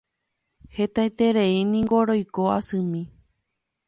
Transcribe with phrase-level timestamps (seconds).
[0.77, 3.01] hetaitereíniko roiko asymi